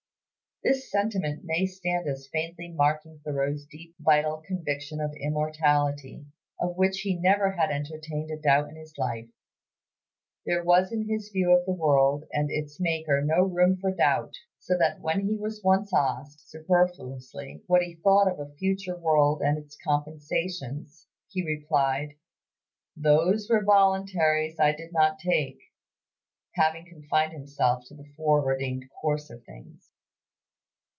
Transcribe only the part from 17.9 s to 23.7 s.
thought of a future world and its compensations, he replied, "Those were